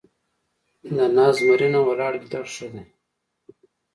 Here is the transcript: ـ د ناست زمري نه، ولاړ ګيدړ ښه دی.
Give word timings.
ـ 0.49 0.95
د 0.97 0.99
ناست 1.15 1.39
زمري 1.41 1.67
نه، 1.73 1.79
ولاړ 1.87 2.13
ګيدړ 2.21 2.45
ښه 2.53 2.67
دی. 2.73 2.83